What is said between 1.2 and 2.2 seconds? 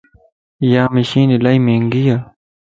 الائي مھنگي ائي